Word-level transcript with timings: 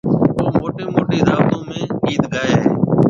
او 0.39 0.47
موٽِي 0.59 0.85
موٽِي 0.93 1.19
دعوتون 1.27 1.65
۾ 1.77 1.81
گِيت 2.05 2.23
گائي 2.33 2.53
هيَ۔ 2.61 2.69